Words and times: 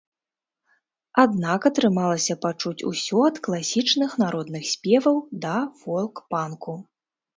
Аднак, 1.23 1.67
атрымалася 1.69 2.37
пачуць 2.45 2.85
усё 2.91 3.19
ад 3.29 3.35
класічных 3.49 4.17
народных 4.23 4.63
спеваў 4.73 5.17
да 5.45 5.57
фолк-панку. 5.83 6.73